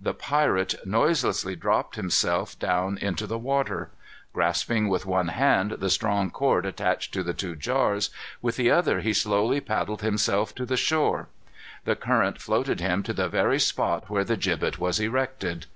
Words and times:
The 0.00 0.14
pirate 0.14 0.76
noiselessly 0.86 1.56
dropped 1.56 1.96
himself 1.96 2.56
down 2.56 2.96
into 2.98 3.26
the 3.26 3.36
water. 3.36 3.90
Grasping, 4.32 4.88
with 4.88 5.04
one 5.06 5.26
hand, 5.26 5.72
the 5.78 5.90
strong 5.90 6.30
cord 6.30 6.64
attached 6.64 7.12
to 7.14 7.24
the 7.24 7.34
two 7.34 7.56
jars, 7.56 8.10
with 8.40 8.54
the 8.54 8.70
other 8.70 9.00
he 9.00 9.12
slowly 9.12 9.60
paddled 9.60 10.02
himself 10.02 10.54
to 10.54 10.66
the 10.66 10.76
shore. 10.76 11.26
The 11.84 11.96
current 11.96 12.40
floated 12.40 12.78
him 12.78 13.02
to 13.02 13.12
the 13.12 13.28
very 13.28 13.58
spot 13.58 14.08
where 14.08 14.22
the 14.22 14.36
gibbet 14.36 14.78
was 14.78 15.00
erected. 15.00 15.66